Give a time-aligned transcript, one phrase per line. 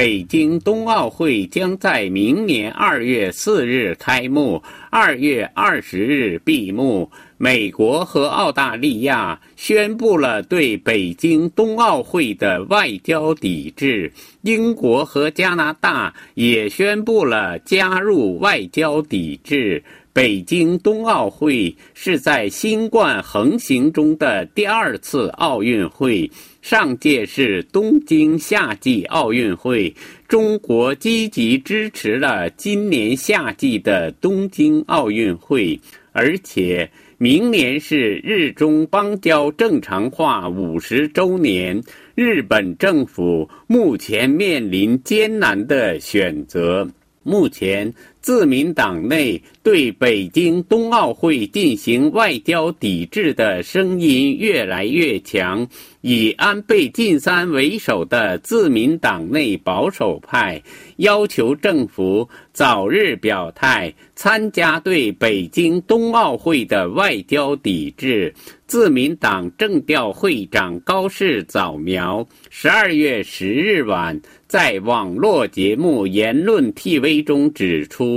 [0.00, 7.10] 北京冬奥会将在明年二月四日开幕，二月二十日闭幕。
[7.36, 19.82] 美国和澳大利亚宣布了对北京冬奥会的外交抵制，英国和加拿大也宣布了加入外交抵制。
[20.12, 26.28] 北京冬奥会是在新冠横行中的第二次奥运会，
[26.62, 29.94] 上届是东京夏季奥运会，
[30.26, 35.78] 中国积极支持了今年夏季的东京奥运会，
[36.12, 36.90] 而且。
[37.22, 41.78] 明年是日中邦交正常化五十周年，
[42.14, 46.88] 日本政府目前面临艰难的选择。
[47.22, 47.92] 目前。
[48.20, 55.66] 自民党内对北京冬奥会进行外交抵制的声音越来越强，
[56.02, 60.62] 以安倍晋三为首的自民党内保守派
[60.96, 68.34] 要求政府早日表态参加对北京冬奥会的外交抵制。
[68.66, 78.09] 自民党政调会长高市早苗十二月十日晚在网络节目《言论 TV》中指出。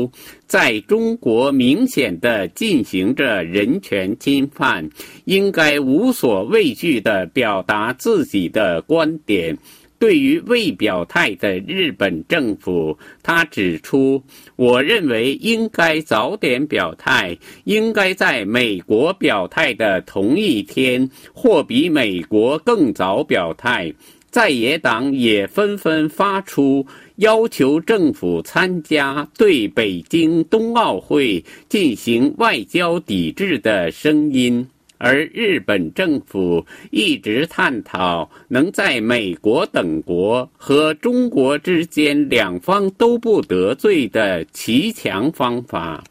[0.45, 4.89] 在中国明显的进行着人权侵犯，
[5.25, 9.57] 应该无所畏惧地表达自己的观点。
[9.99, 14.21] 对于未表态的日本政府，他指出
[14.57, 23.93] ：“我认为应该早点表态，应该在美国表态的同一天，或比美国更早表态。”
[24.29, 26.83] 在野党也纷纷发出
[27.17, 46.03] 要求政府参加对北京冬奥会进行外交抵制的声音，而日本政府一直探讨能在美国等国和中国之间两方都不得罪的骑墙方法。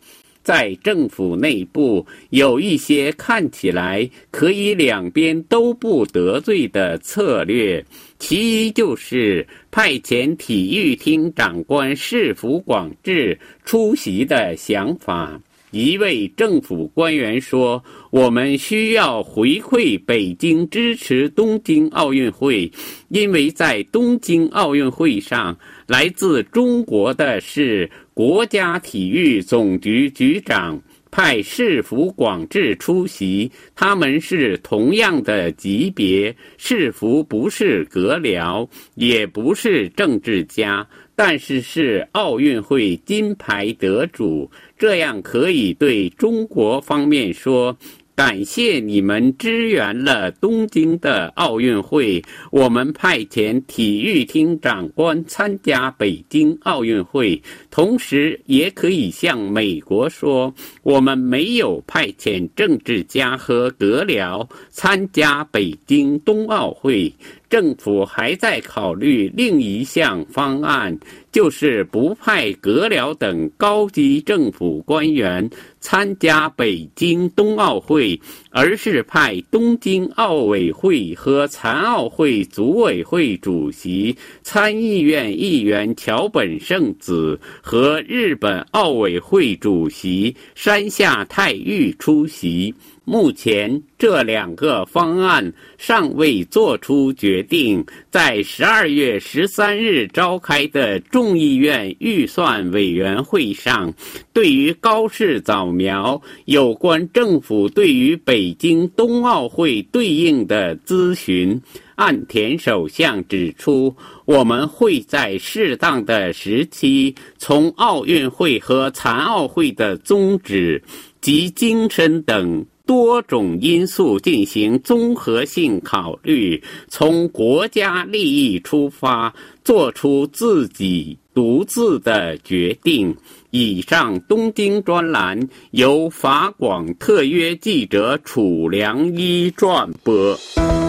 [0.42, 7.84] 在政府内部有一些看起来可以两边都不得罪的策略，
[8.18, 15.40] 其一就是派遣体育厅长官市府广志出席的想法。
[15.70, 17.82] 一位政府官员说
[18.12, 22.70] ：“我们需要回馈北京支持东京奥运会，
[23.08, 30.78] 因为在东京奥运会上，来自中国的是国家体育总局局长
[31.10, 47.76] 派市府广志出席，他们是同样的级别，市府不是阁僚，也不是政治家。”但是是奥运会金牌得主，这样可以对中国方面说。
[48.14, 57.40] 感谢你们支援了东京的奥运会，我们派遣体育厅长官参加北京奥运会，
[57.70, 67.12] 同时也可以向美国说，我们没有派遣政治家和阁僚参加北京冬奥会。
[67.52, 70.98] 政府还在考虑另一项方案，
[71.30, 78.18] 就是不派阁僚等高级政府官员参加北京冬奥会，
[78.52, 92.74] 而是派东京奥委会和残奥会组委会主席、参议院议员桥本圣子和日本奥委会主席山下泰裕出席。
[93.04, 103.92] 目前这两个方案尚未作出决定，在十二月十三日召开的众议院预算委员会上，
[104.32, 111.62] 对于高市早苗有关政府对于北北京冬奥会对应的咨询，
[111.94, 113.94] 岸田首相指出，
[114.24, 120.82] 我们会在适当的时期从奥运会和残奥会的宗旨
[121.20, 122.66] 及精神等。
[122.86, 129.34] 多种因素进行综合性考虑，从国家利益出发，
[129.64, 133.16] 做出自己独自的决定。
[133.50, 140.81] 以上东京专栏由法广特约记者楚良一撰播。